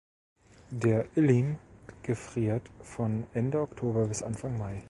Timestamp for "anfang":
4.23-4.57